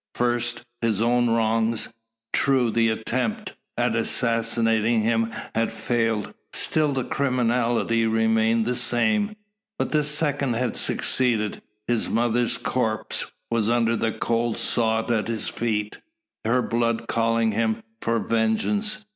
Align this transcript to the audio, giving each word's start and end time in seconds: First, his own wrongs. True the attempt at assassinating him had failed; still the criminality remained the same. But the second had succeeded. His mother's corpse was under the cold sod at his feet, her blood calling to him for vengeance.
First, 0.15 0.63
his 0.81 0.99
own 0.99 1.29
wrongs. 1.29 1.89
True 2.33 2.71
the 2.71 2.89
attempt 2.89 3.53
at 3.77 3.95
assassinating 3.95 5.03
him 5.03 5.31
had 5.53 5.71
failed; 5.71 6.33
still 6.53 6.91
the 6.91 7.03
criminality 7.03 8.07
remained 8.07 8.65
the 8.65 8.73
same. 8.73 9.35
But 9.77 9.91
the 9.91 10.03
second 10.03 10.55
had 10.55 10.75
succeeded. 10.75 11.61
His 11.87 12.09
mother's 12.09 12.57
corpse 12.57 13.31
was 13.51 13.69
under 13.69 13.95
the 13.95 14.11
cold 14.11 14.57
sod 14.57 15.11
at 15.11 15.27
his 15.27 15.49
feet, 15.49 15.99
her 16.43 16.63
blood 16.63 17.07
calling 17.07 17.51
to 17.51 17.57
him 17.57 17.83
for 18.01 18.17
vengeance. 18.17 19.05